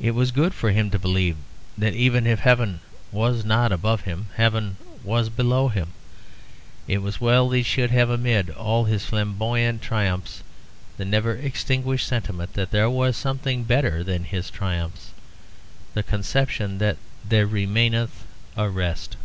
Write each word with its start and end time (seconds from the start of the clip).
It 0.00 0.12
was 0.12 0.30
good 0.30 0.54
for 0.54 0.70
him 0.70 0.88
to 0.90 0.98
believe 0.98 1.36
that 1.76 1.92
even 1.92 2.26
if 2.26 2.38
heaven 2.40 2.80
was 3.12 3.44
not 3.44 3.72
above 3.72 4.00
him, 4.04 4.28
heaven 4.36 4.78
was 5.04 5.28
below 5.28 5.68
him. 5.68 5.90
It 6.88 7.02
was 7.02 7.20
well 7.20 7.46
that 7.50 7.58
he 7.58 7.62
should 7.62 7.90
have 7.90 8.08
amid 8.08 8.48
all 8.48 8.86
his 8.86 9.04
flamboyant 9.04 9.82
triumphs 9.82 10.42
the 10.96 11.04
never 11.04 11.36
extinguished 11.36 12.06
sentiment 12.08 12.54
that 12.54 12.70
there 12.70 12.88
was 12.88 13.18
something 13.18 13.64
better 13.64 14.02
than 14.02 14.24
his 14.24 14.48
triumphs, 14.48 15.10
the 15.92 16.02
conception 16.02 16.78
that 16.78 16.96
'there 17.28 17.46
remaineth 17.46 18.24
a 18.56 18.70
rest.' 18.70 19.18